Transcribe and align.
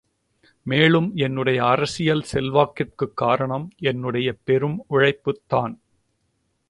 மேலும் 0.63 1.15
என்னுடைய 1.15 1.65
அரசியல் 1.65 2.25
செல்வாக்கிற்குக் 2.33 3.13
காரணம் 3.15 3.69
என்னுடைய 3.77 4.35
பெரும் 4.43 4.85
உழைப்புத்தான். 4.89 5.79